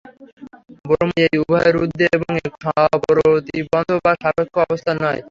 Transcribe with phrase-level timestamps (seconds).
[0.85, 5.21] ব্রহ্ম এই উভয়ের ঊর্ধ্বে, এবং একটি সপ্রতিবন্ধ বা সাপেক্ষ অবস্থা নয়।